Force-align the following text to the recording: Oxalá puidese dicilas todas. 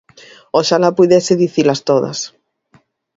Oxalá 0.59 0.89
puidese 0.97 1.33
dicilas 1.43 1.79
todas. 1.89 2.19